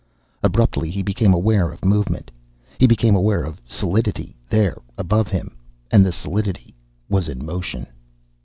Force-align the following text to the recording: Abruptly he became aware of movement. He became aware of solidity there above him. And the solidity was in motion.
Abruptly 0.41 0.89
he 0.89 1.03
became 1.03 1.31
aware 1.31 1.69
of 1.69 1.85
movement. 1.85 2.31
He 2.79 2.87
became 2.87 3.15
aware 3.15 3.43
of 3.43 3.61
solidity 3.67 4.35
there 4.49 4.81
above 4.97 5.27
him. 5.27 5.55
And 5.91 6.03
the 6.03 6.11
solidity 6.11 6.73
was 7.07 7.29
in 7.29 7.45
motion. 7.45 7.85